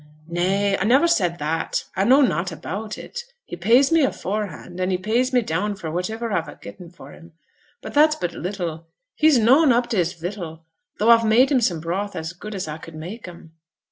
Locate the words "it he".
2.97-3.55